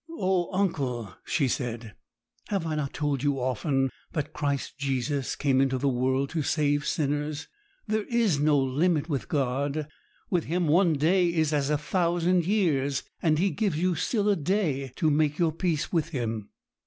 'Oh, 0.09 0.51
uncle,' 0.51 1.13
she 1.23 1.47
said, 1.47 1.93
'have 2.47 2.65
I 2.65 2.73
not 2.73 2.91
told 2.91 3.21
you 3.21 3.39
often, 3.39 3.91
that 4.13 4.33
"Christ 4.33 4.79
Jesus 4.79 5.35
came 5.35 5.61
into 5.61 5.77
the 5.77 5.87
world 5.87 6.31
to 6.31 6.41
save 6.41 6.87
sinners"? 6.87 7.47
There 7.87 8.05
is 8.05 8.39
no 8.39 8.57
limit 8.57 9.09
with 9.09 9.27
God; 9.29 9.87
with 10.31 10.45
him 10.45 10.65
one 10.67 10.93
day 10.93 11.31
is 11.31 11.53
as 11.53 11.69
a 11.69 11.77
thousand 11.77 12.47
years, 12.47 13.03
and 13.21 13.37
He 13.37 13.51
gives 13.51 13.77
you 13.77 13.93
still 13.93 14.27
a 14.27 14.35
day 14.35 14.91
to 14.95 15.11
make 15.11 15.37
your 15.37 15.51
peace 15.51 15.93
with 15.93 16.09
Him.' 16.09 16.49